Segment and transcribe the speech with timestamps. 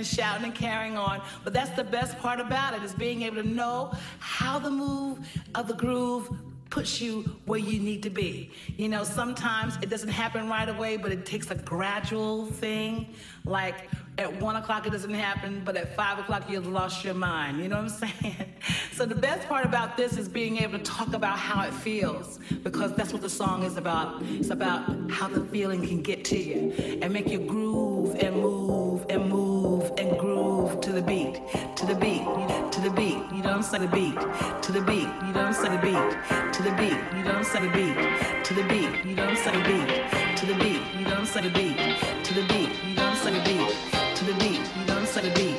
[0.02, 1.22] And shouting and carrying on.
[1.44, 5.20] But that's the best part about it is being able to know how the move
[5.54, 6.30] of the groove
[6.72, 8.50] puts you where you need to be.
[8.78, 13.14] You know, sometimes it doesn't happen right away, but it takes a gradual thing.
[13.46, 17.60] Like at one o'clock it doesn't happen, but at five o'clock you've lost your mind.
[17.60, 18.54] You know what I'm saying?
[18.94, 22.40] So the best part about this is being able to talk about how it feels,
[22.64, 24.22] because that's what the song is about.
[24.24, 29.06] It's about how the feeling can get to you and make you groove and move
[29.10, 31.42] and move and groove to the beat,
[31.78, 32.24] to the beat,
[32.72, 33.18] to the beat.
[33.34, 34.16] You don't say the beat,
[34.62, 35.08] to the beat.
[35.26, 36.98] You don't say the beat, to the beat.
[37.18, 39.06] You don't say the beat, to the beat.
[39.06, 40.82] You don't say the beat, to the beat.
[41.00, 41.78] You don't say the beat,
[42.24, 42.84] to the beat.
[42.84, 44.60] You don't say the beat to the beat.
[44.78, 45.51] You don't I'm saying?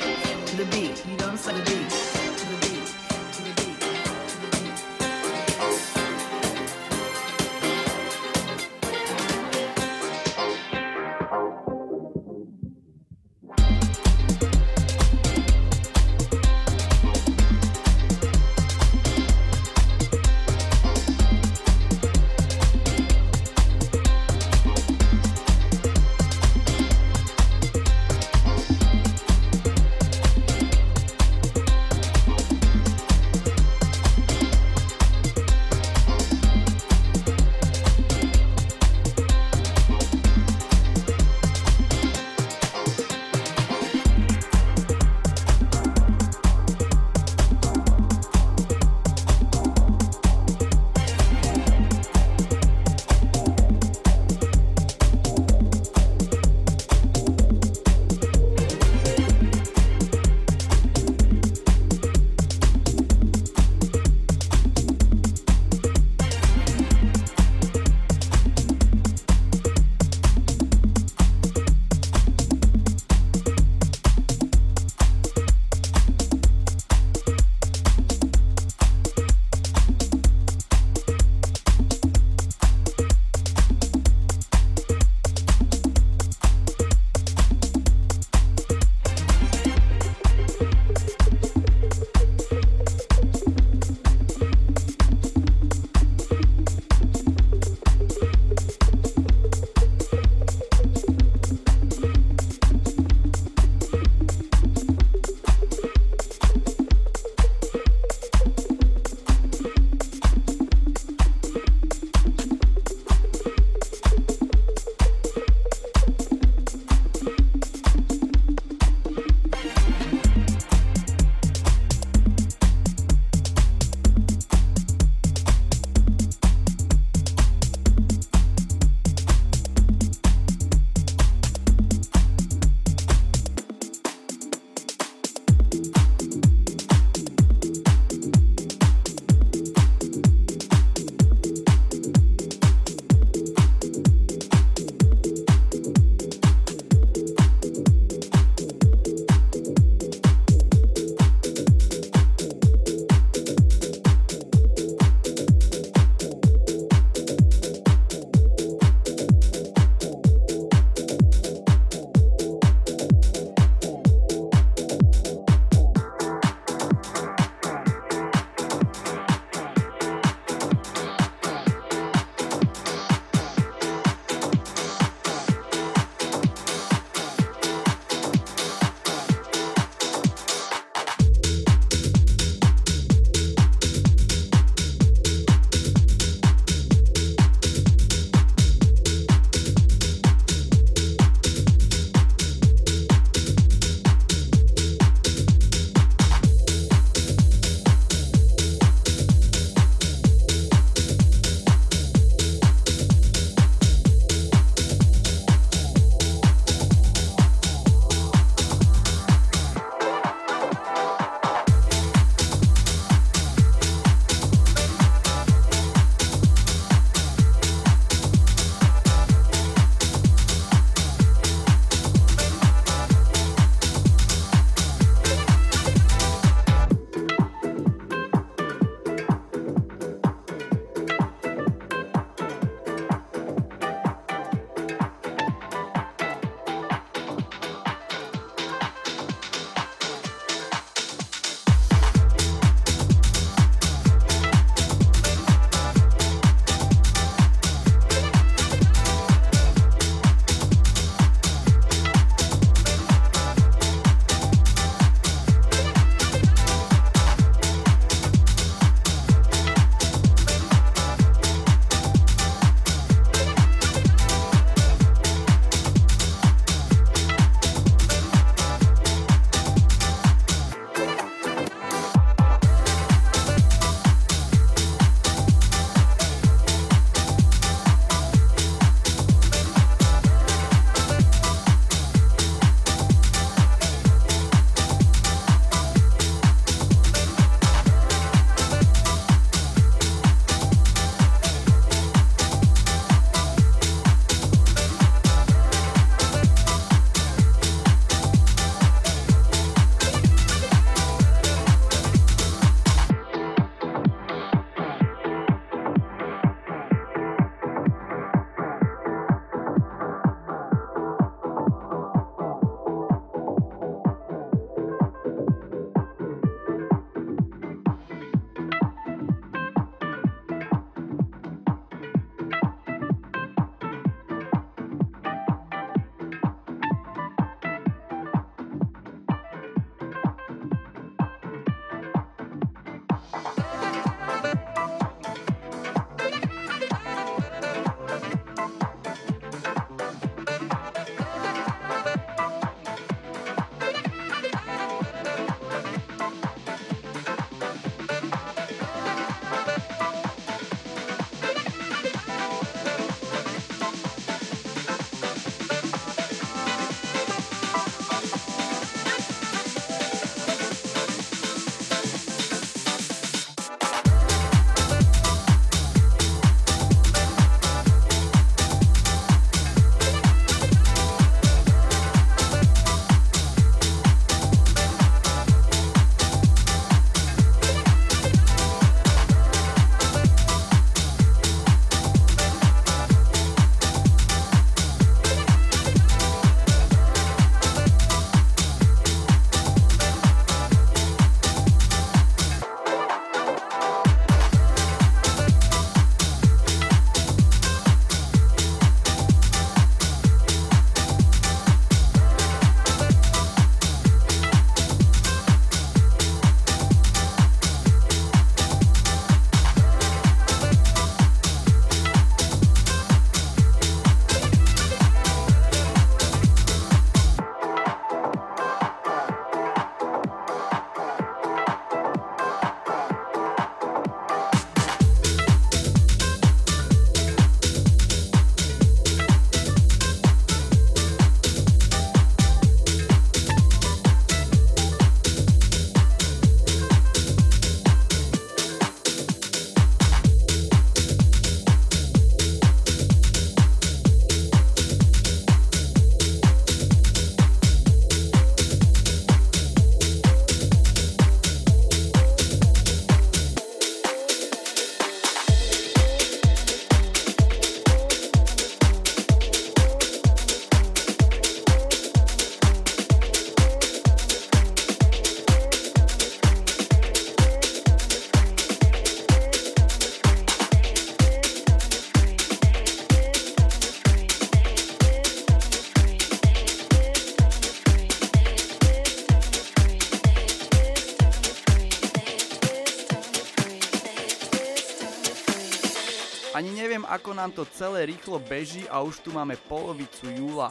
[487.02, 490.70] Neviem, ako nám to celé rýchlo beží a už tu máme polovicu júla.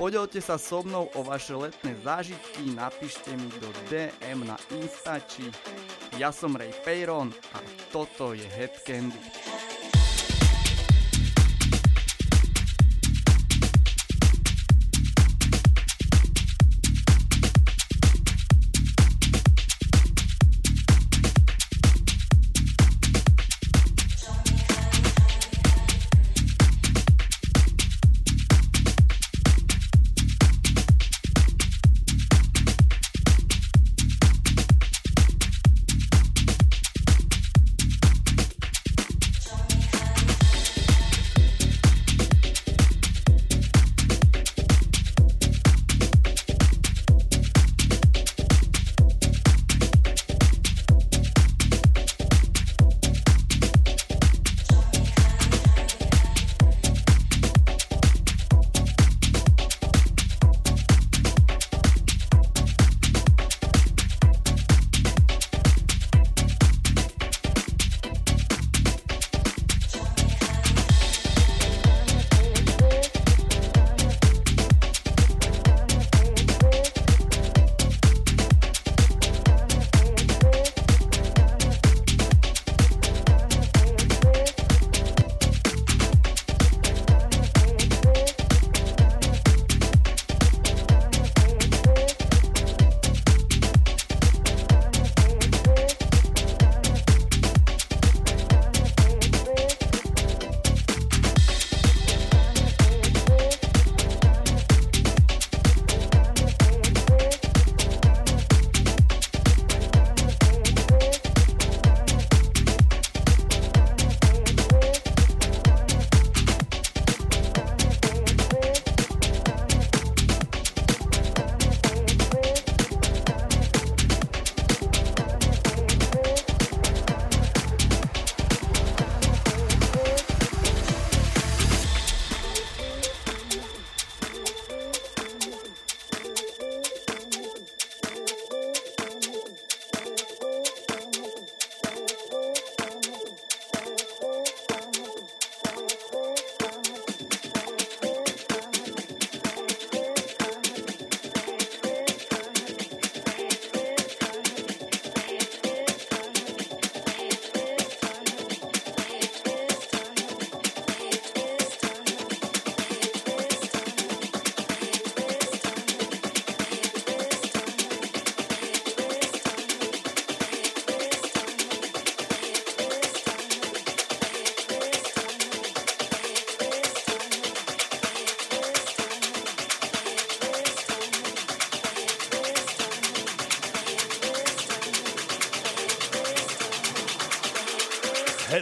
[0.00, 5.44] Podelte sa so mnou o vaše letné zážitky, napíšte mi do DM na Instači.
[6.16, 7.60] Ja som Ray Peyron a
[7.92, 9.20] toto je Head Candy.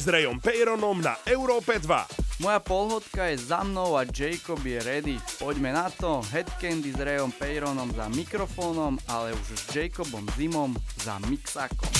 [0.00, 2.40] s Rayom Peyronom na Európe 2.
[2.40, 5.20] Moja polhodka je za mnou a Jacob je ready.
[5.36, 6.24] Poďme na to.
[6.32, 10.72] Headcandy s Rayom Peyronom za mikrofónom, ale už s Jacobom Zimom
[11.04, 11.99] za mixákom.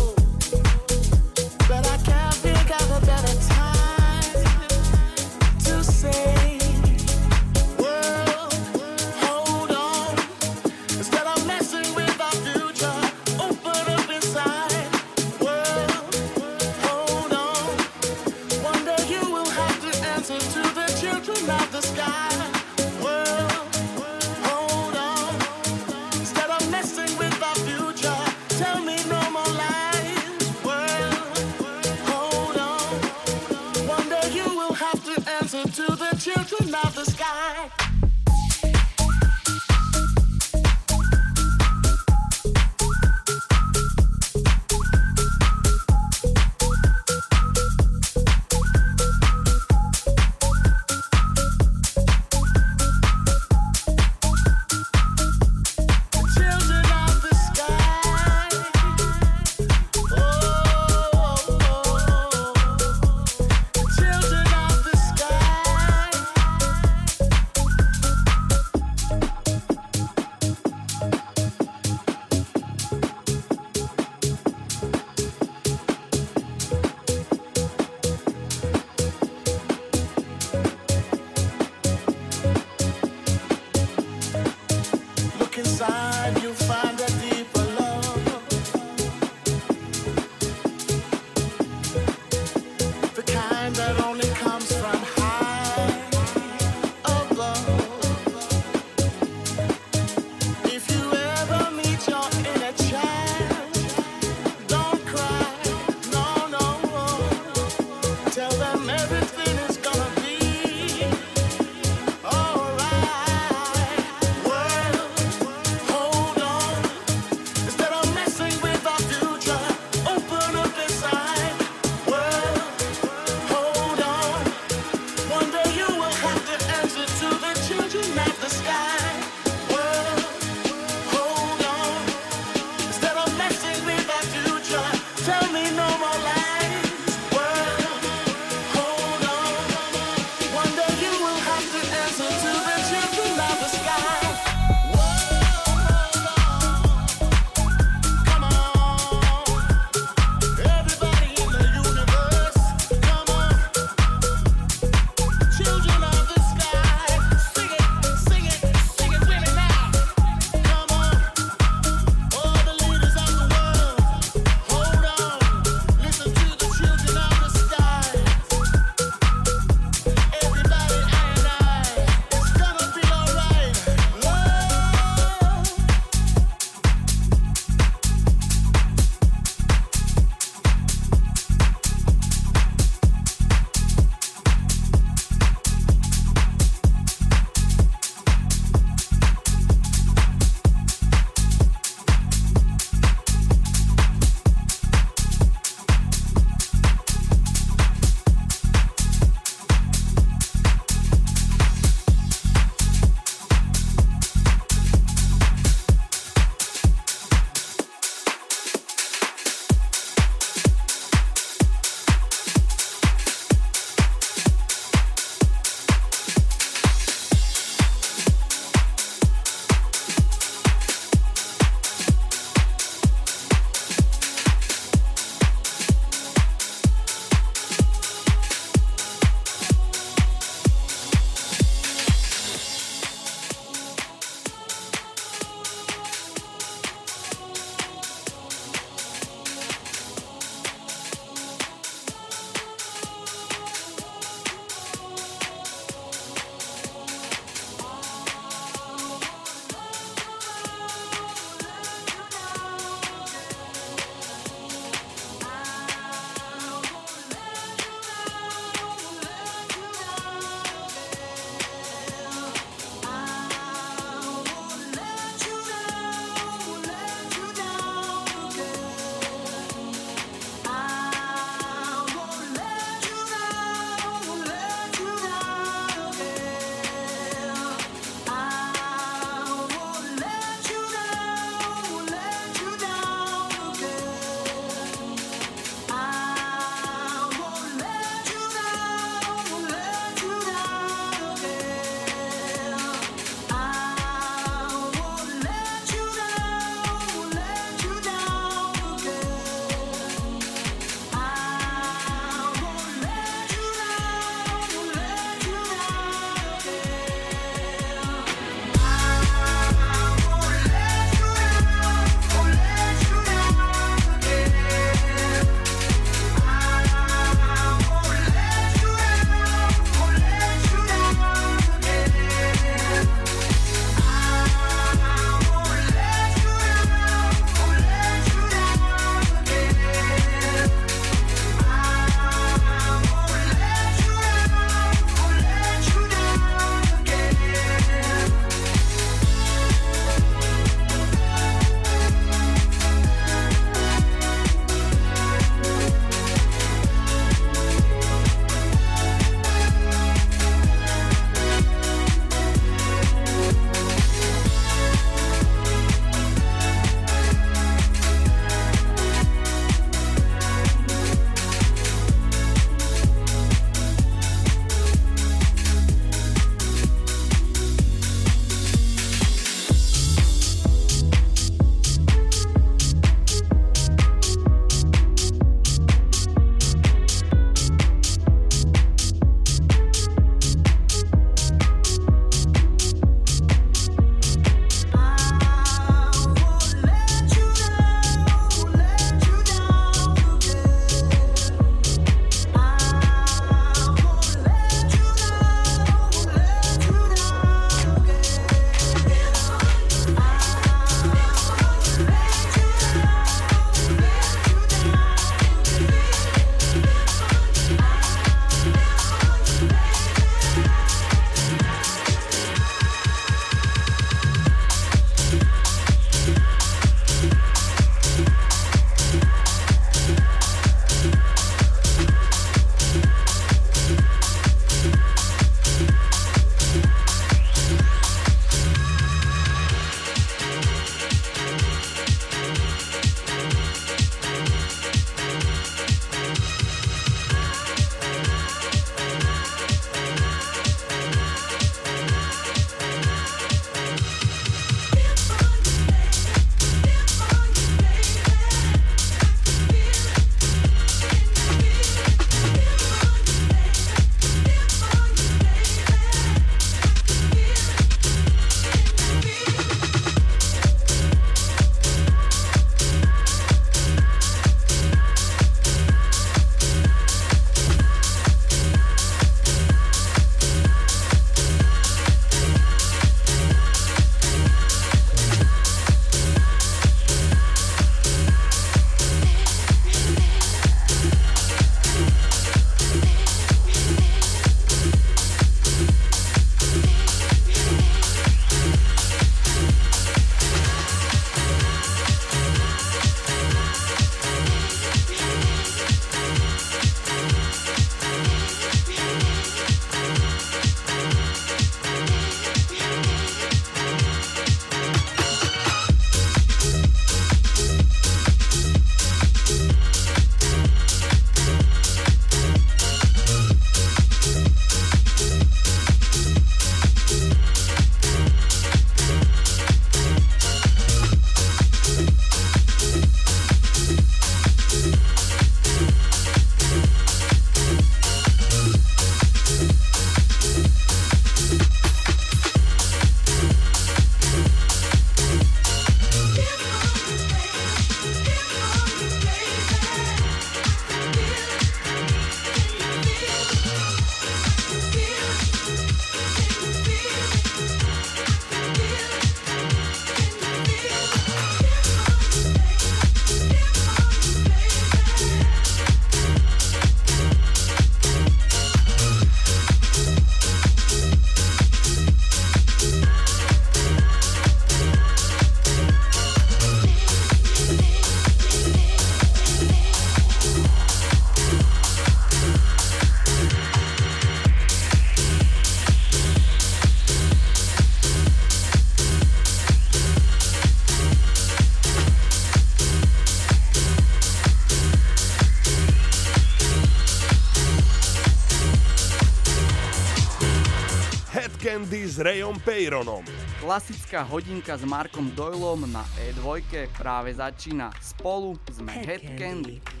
[592.00, 593.20] s Rayom Peyronom.
[593.60, 596.64] Klasická hodinka s Markom Doylom na E2
[596.96, 597.92] práve začína.
[598.00, 599.76] Spolu sme Head Candy.
[599.76, 600.00] Head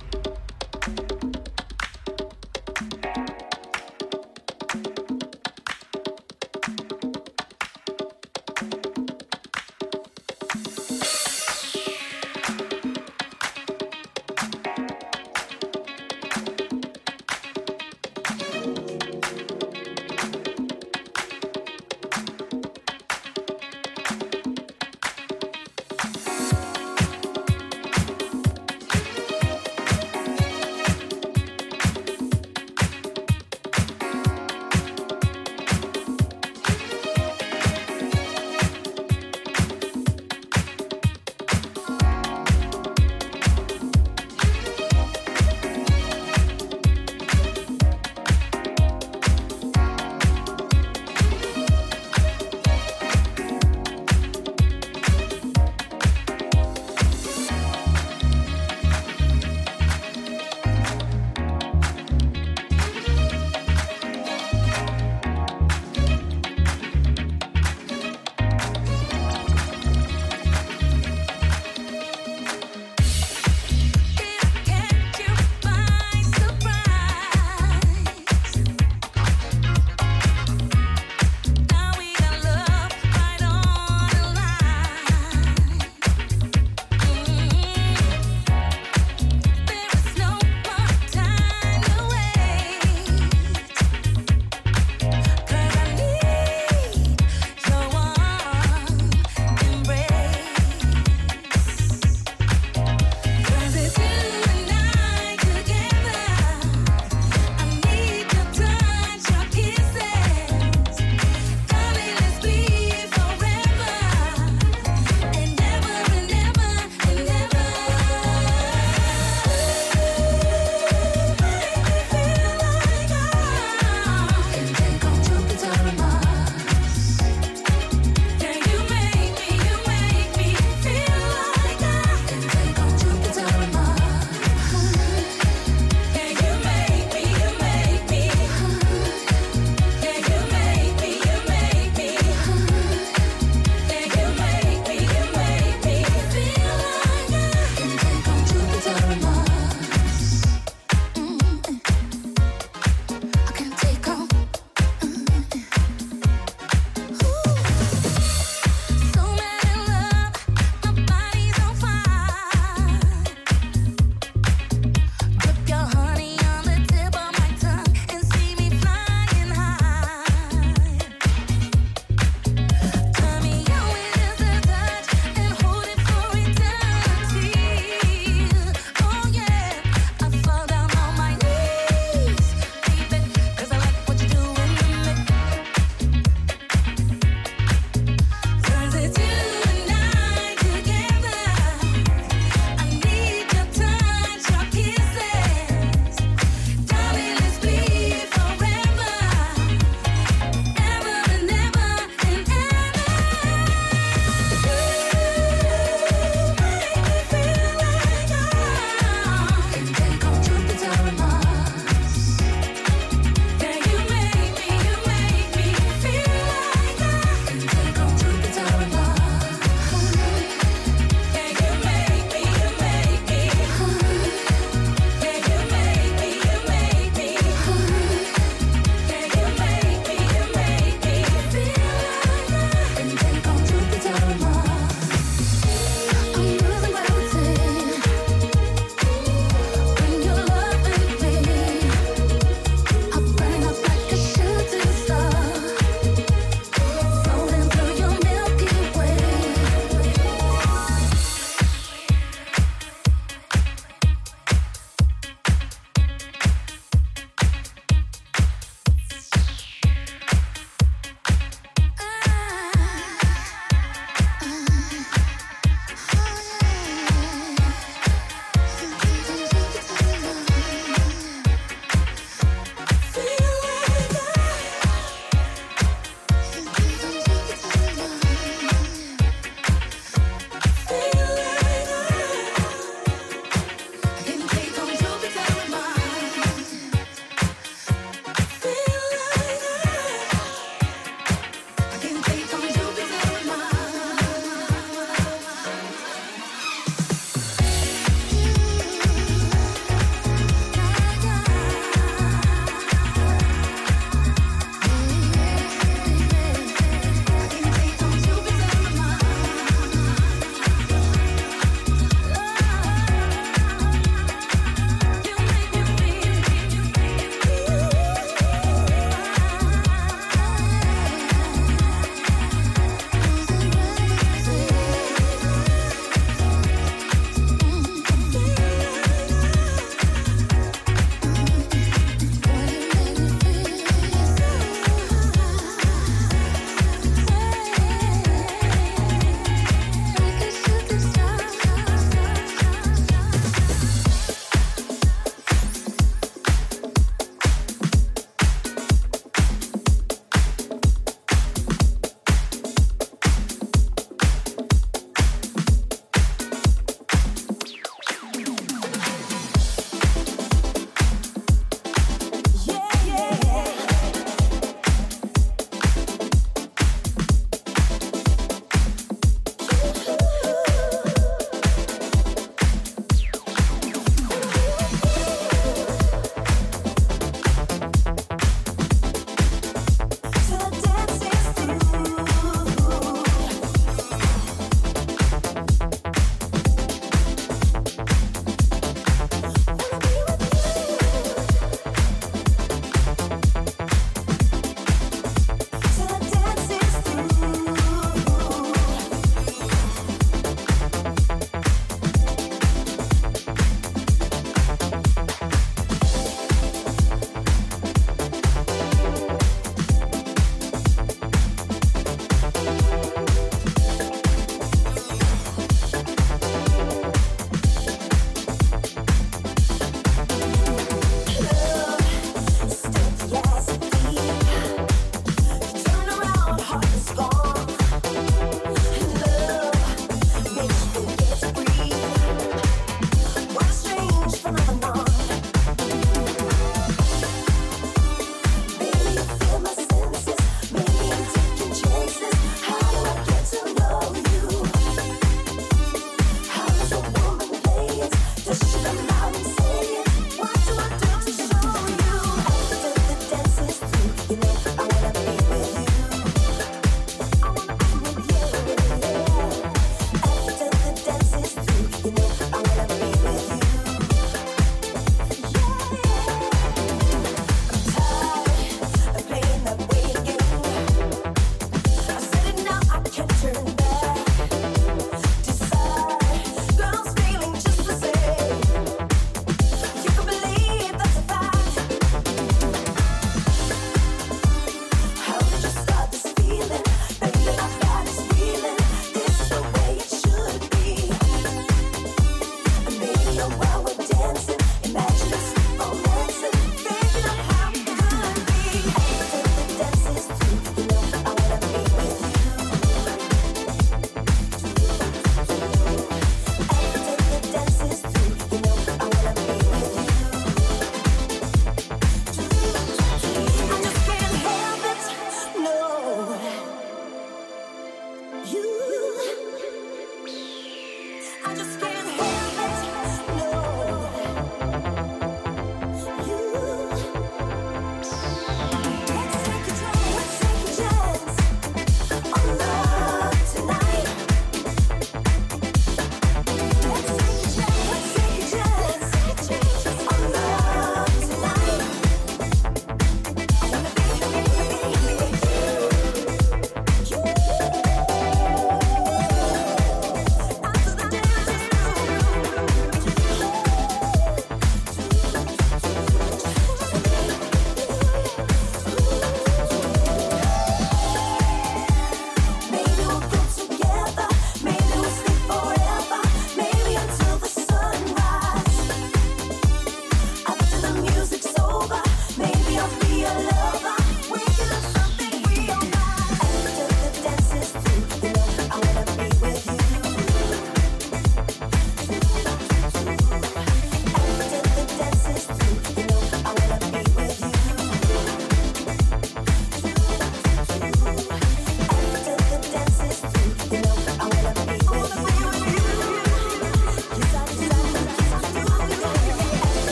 [0.80, 1.36] Candy.
[1.36, 1.61] Candy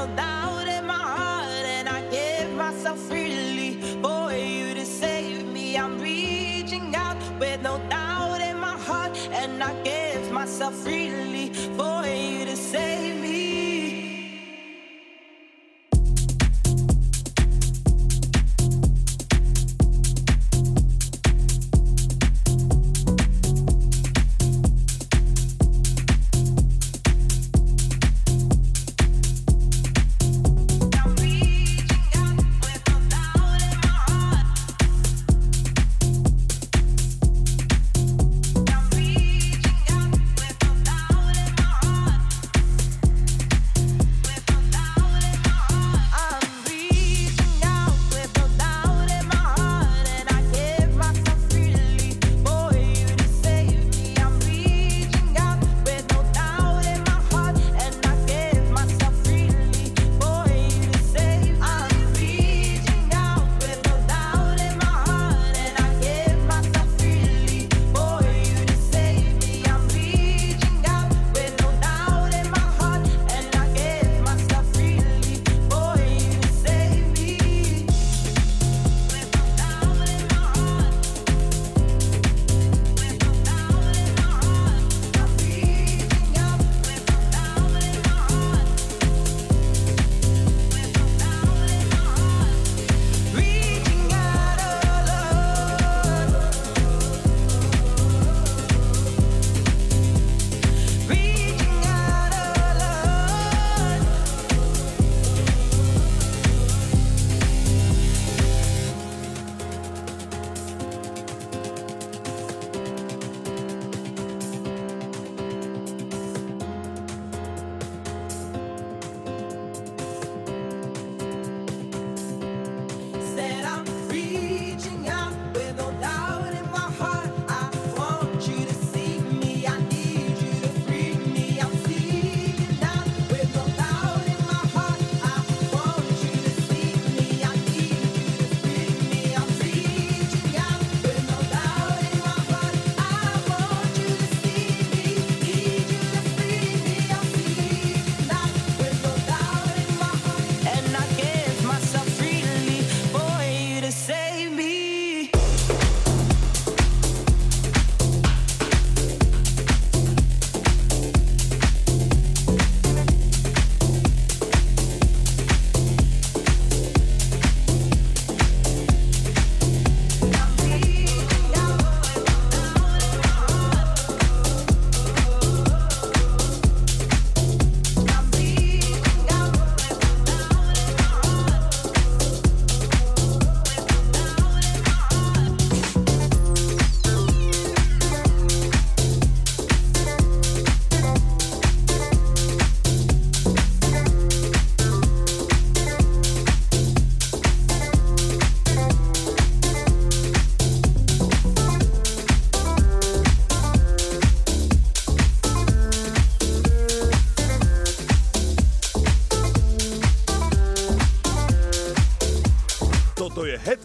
[0.00, 5.76] so doubt in my heart, and I give myself freely for you to save me.
[5.76, 11.29] I'm reaching out with no doubt in my heart, and I give myself freely.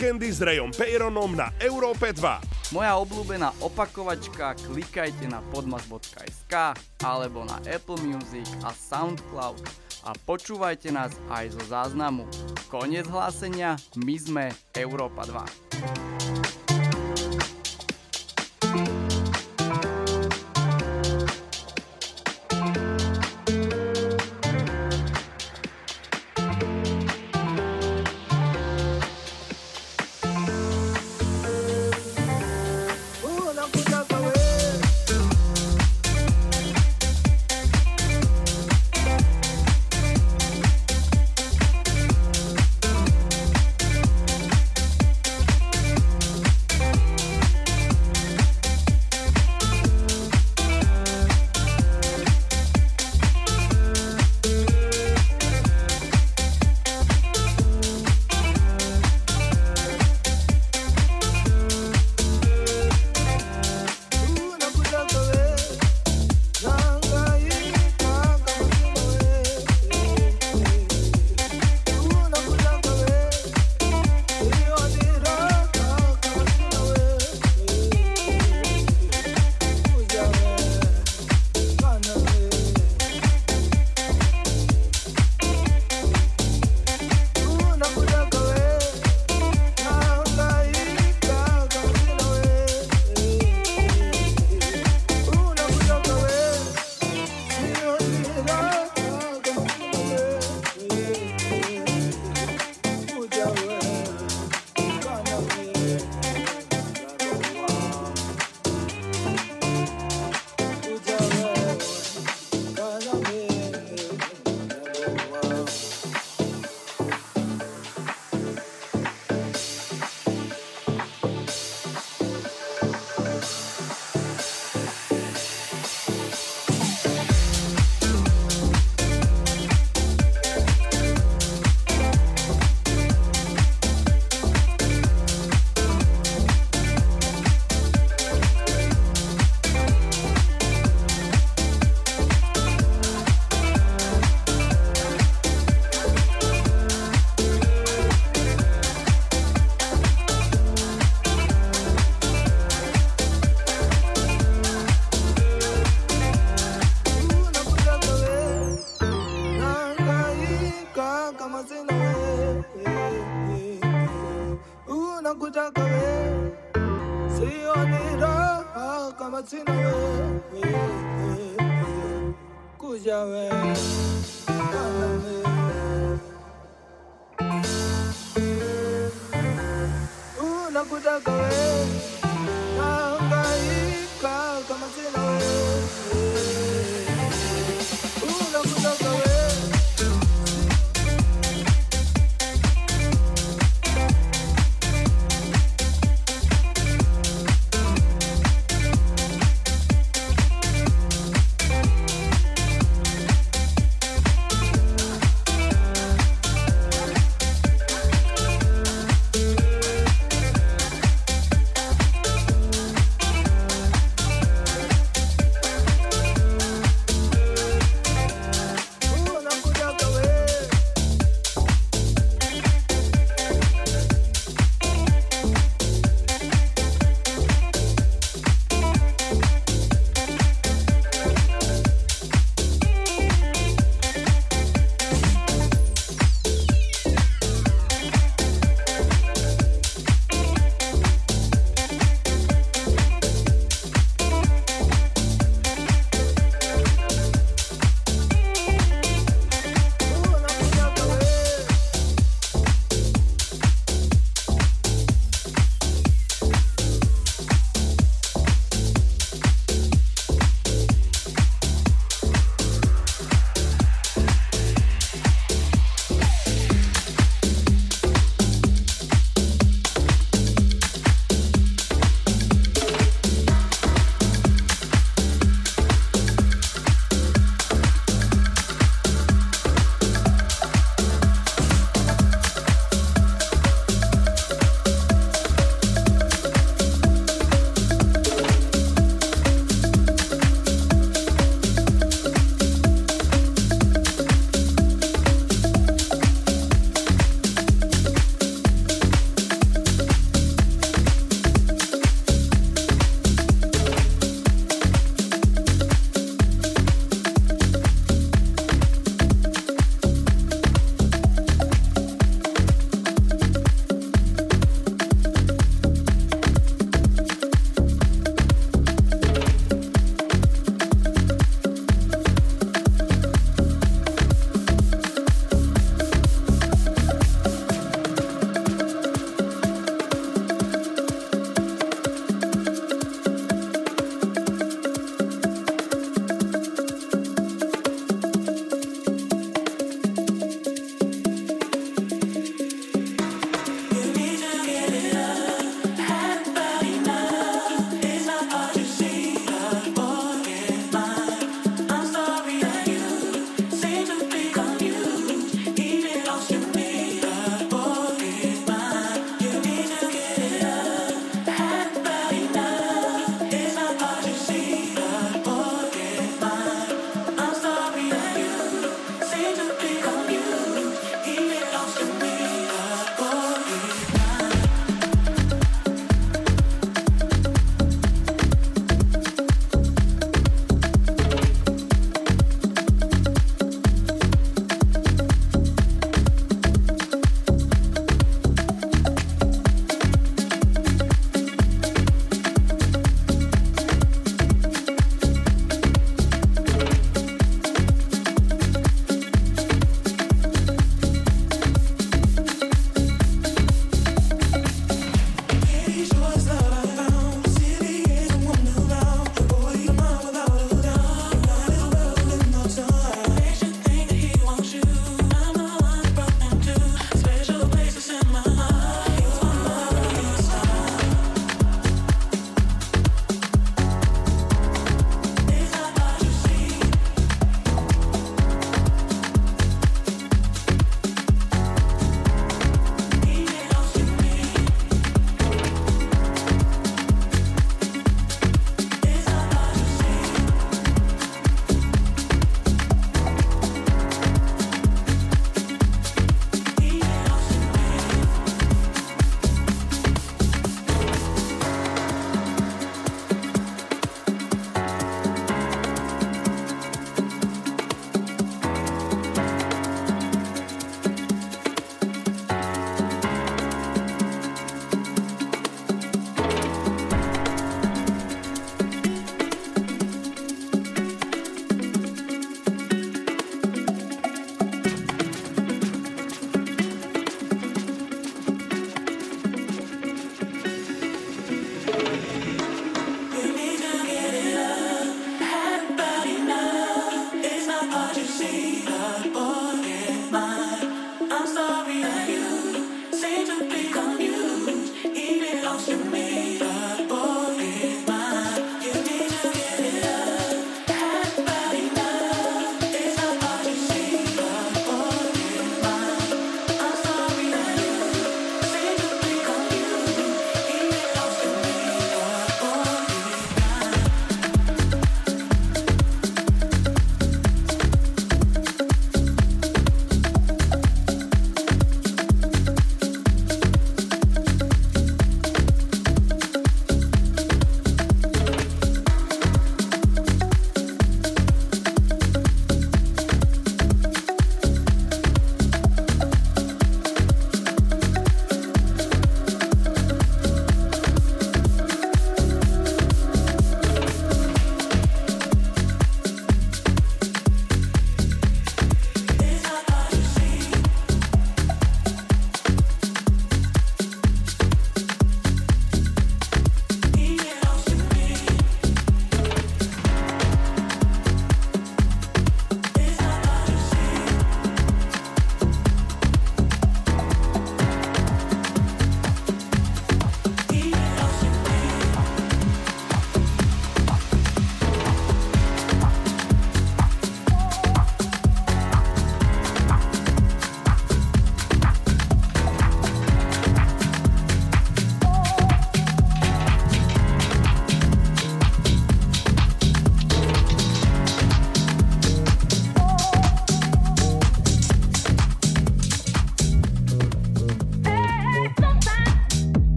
[0.00, 2.72] Candy s Rayom Peyronom na Európe 2.
[2.72, 6.72] Moja obľúbená opakovačka, klikajte na podmas.sk
[7.04, 9.60] alebo na Apple Music a Soundcloud
[10.08, 12.24] a počúvajte nás aj zo záznamu.
[12.72, 16.39] Koniec hlásenia, my sme Európa 2.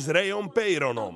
[0.00, 1.14] s Rayom Peyronom.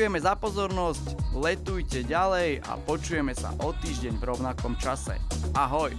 [0.00, 1.06] Ďakujeme za pozornosť,
[1.36, 5.20] letujte ďalej a počujeme sa o týždeň v rovnakom čase.
[5.52, 5.92] Ahoj!